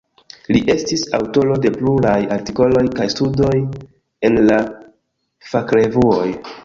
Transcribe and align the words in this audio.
Li 0.55 0.59
estis 0.73 1.03
aŭtoro 1.17 1.57
de 1.65 1.71
pluraj 1.75 2.15
artikoloj 2.37 2.83
kaj 2.95 3.07
studoj 3.17 3.53
en 4.31 4.41
la 4.51 4.59
fakrevuoj. 5.53 6.27